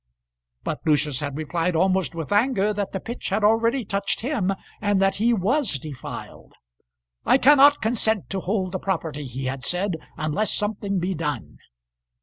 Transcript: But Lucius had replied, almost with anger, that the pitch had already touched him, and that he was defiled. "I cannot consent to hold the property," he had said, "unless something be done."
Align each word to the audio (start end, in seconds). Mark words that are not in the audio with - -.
But 0.63 0.79
Lucius 0.83 1.19
had 1.19 1.37
replied, 1.37 1.75
almost 1.75 2.15
with 2.15 2.31
anger, 2.31 2.73
that 2.73 2.91
the 2.91 2.99
pitch 2.99 3.29
had 3.29 3.43
already 3.43 3.85
touched 3.85 4.21
him, 4.21 4.51
and 4.81 4.99
that 4.99 5.17
he 5.17 5.31
was 5.31 5.77
defiled. 5.77 6.53
"I 7.23 7.37
cannot 7.37 7.83
consent 7.83 8.27
to 8.31 8.39
hold 8.39 8.71
the 8.71 8.79
property," 8.79 9.27
he 9.27 9.45
had 9.45 9.61
said, 9.61 9.97
"unless 10.17 10.51
something 10.51 10.97
be 10.97 11.13
done." 11.13 11.59